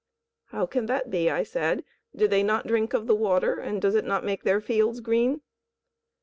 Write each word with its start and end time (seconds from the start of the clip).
"How 0.45 0.65
can 0.65 0.87
that 0.87 1.11
be?" 1.11 1.29
I 1.29 1.43
said; 1.43 1.83
"do 2.15 2.27
they 2.27 2.41
not 2.41 2.65
drink 2.65 2.95
of 2.95 3.05
the 3.05 3.13
water, 3.13 3.59
and 3.59 3.79
does 3.79 3.93
it 3.93 4.03
not 4.03 4.25
make 4.25 4.41
their 4.43 4.59
fields 4.59 4.99
green?" 4.99 5.41